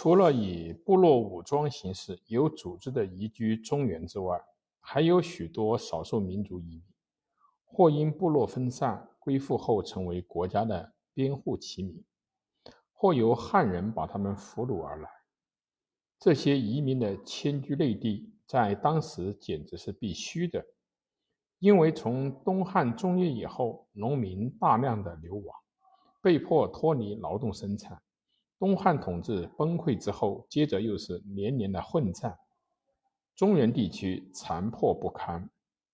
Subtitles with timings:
[0.00, 4.40] 除了以部落武装形式有组织的移居中原之外，
[4.78, 6.84] 还有许多少数民族移民，
[7.64, 12.04] 或因部落分散归附后成为国家的边户齐民，
[12.92, 15.10] 或由汉人把他们俘虏而来。
[16.20, 20.64] 这些移民的迁居内地，在当时简直是必须的，
[21.58, 25.56] 因为从东汉中叶以后，农民大量的流亡，
[26.22, 28.00] 被迫脱离劳动生产。
[28.58, 32.36] 东汉统治崩溃之后，接着又是连年的混战，
[33.36, 35.48] 中原地区残破不堪，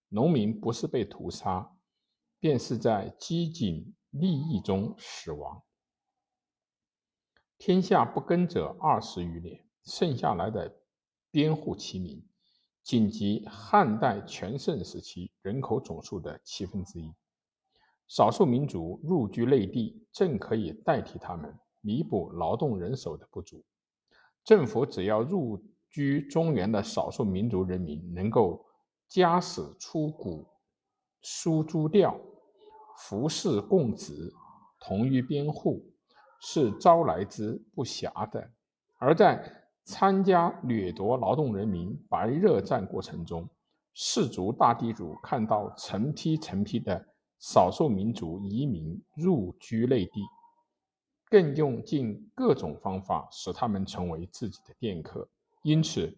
[0.08, 1.76] 农民不是被屠杀，
[2.40, 5.62] 便是在饥馑利益中死亡。
[7.58, 10.74] 天下不耕者二十余年，剩下来的
[11.30, 12.26] 边户齐民，
[12.82, 17.14] 仅及汉代全盛时期人口总数的七分之一。
[18.08, 21.58] 少数民族入居内地，正可以代替他们。
[21.84, 23.62] 弥补劳动人手的不足，
[24.42, 28.64] 政府只要入居中原的少数民族人民能够
[29.06, 30.48] 家使出谷、
[31.20, 32.18] 输租调、
[32.96, 34.32] 服侍供职、
[34.80, 35.84] 同于边户，
[36.40, 38.50] 是招来之不暇的。
[38.98, 43.46] 而在参加掠夺劳动人民白热战过程中，
[43.92, 47.06] 氏族大地主看到成批成批的
[47.38, 50.22] 少数民族移民入居内地。
[51.34, 55.28] 更用尽各种方法使他们成为自己的佃客，
[55.64, 56.16] 因此，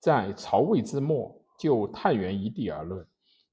[0.00, 3.06] 在曹魏之末，就太原一地而论，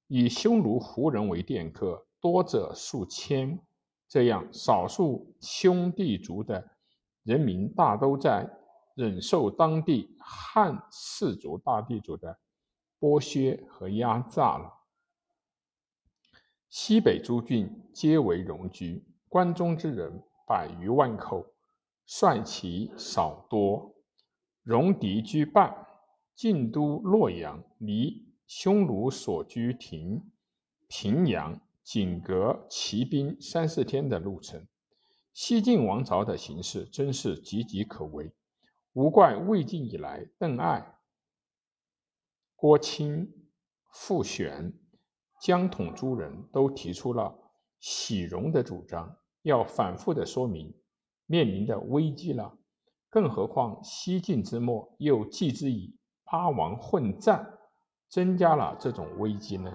[0.07, 3.59] 以匈奴、胡人为佃客，多者数千。
[4.07, 6.71] 这样，少数兄弟族的
[7.21, 8.49] 人民大都在
[8.95, 12.35] 忍受当地汉氏族大地主的
[12.99, 14.73] 剥削和压榨了。
[16.67, 20.23] 西北诸郡皆为戎居，关中之人。
[20.45, 21.53] 百余万口，
[22.05, 23.95] 率其少多，
[24.63, 25.85] 戎狄居半。
[26.35, 30.29] 晋都洛阳离匈奴所居亭
[30.89, 34.67] 平阳仅隔骑兵三四天的路程。
[35.31, 38.33] 西晋王朝的形势真是岌岌可危，
[38.91, 40.97] 无怪魏晋以来，邓艾、
[42.57, 43.33] 郭钦、
[43.93, 44.73] 傅玄、
[45.41, 47.33] 江统诸人都提出了
[47.79, 49.17] 喜戎的主张。
[49.45, 50.73] 要反复的说明
[51.27, 52.57] 面临的危机了，
[53.11, 57.47] 更何况西晋之末又继之以八王混战，
[58.09, 59.71] 增加了这种危机呢？